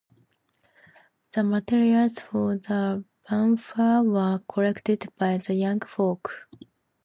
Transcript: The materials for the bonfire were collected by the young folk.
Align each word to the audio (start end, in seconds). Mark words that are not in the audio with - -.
The 1.33 1.43
materials 1.43 2.17
for 2.21 2.57
the 2.57 3.05
bonfire 3.29 4.01
were 4.01 4.39
collected 4.51 5.07
by 5.15 5.37
the 5.37 5.53
young 5.53 5.81
folk. 5.81 6.47